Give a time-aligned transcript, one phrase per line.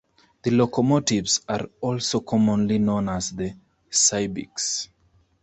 [0.41, 3.53] The locomotives are also commonly known as the
[3.91, 4.87] Sybics.